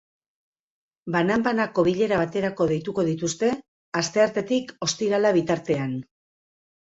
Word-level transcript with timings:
Banan-banako 1.15 1.83
bilera 1.87 2.21
baterako 2.21 2.67
deituko 2.71 3.05
dituzte, 3.09 3.51
asteartetik 4.01 4.75
ostiralera 4.87 5.35
bitartean. 5.39 5.93